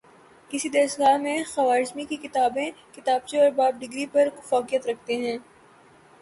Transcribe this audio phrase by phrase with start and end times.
[0.51, 5.37] کسی درسگاہ میں خوارزمی کی کتابیں کتابچے اور باب ڈگری پر فوقیت رکھتے ہیں